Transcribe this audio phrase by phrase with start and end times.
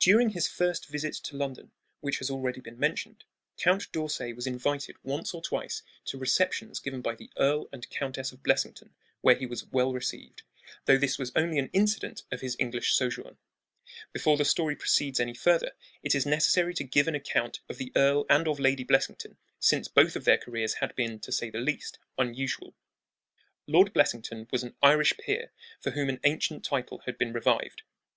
[0.00, 1.70] During his firsts visit to London,
[2.00, 3.22] which has already been mentioned,
[3.56, 8.32] Count d'Orsay was invited once or twice to receptions given by the Earl and Countess
[8.32, 10.42] of Blessington, where he was well received,
[10.86, 13.38] though this was only an incident of his English sojourn.
[14.12, 15.70] Before the story proceeds any further
[16.02, 19.86] it is necessary to give an account of the Earl and of Lady Blessington, since
[19.86, 22.74] both of their careers had been, to say the least, unusual.
[23.68, 27.82] Lord Blessington was an Irish peer for whom an ancient title had been revived.